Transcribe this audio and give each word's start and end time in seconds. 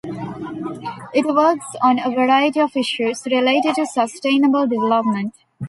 It 1.13 1.27
works 1.27 1.75
on 1.83 1.99
a 1.99 2.09
variety 2.09 2.59
of 2.59 2.75
issues 2.75 3.21
related 3.29 3.75
to 3.75 3.85
sustainable 3.85 4.65
development. 4.65 5.35